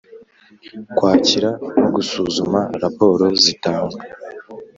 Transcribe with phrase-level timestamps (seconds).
[0.95, 1.49] Kwakira
[1.81, 3.99] no gusuzuma raporo zitangwa